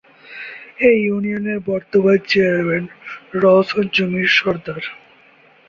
[0.81, 2.85] এ ইউনিয়নের বর্তমান চেয়ারম্যান
[3.33, 4.83] রওশন জমির সর্দার।